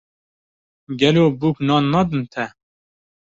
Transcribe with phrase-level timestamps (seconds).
[0.99, 2.45] Gelo bûk nan nadin te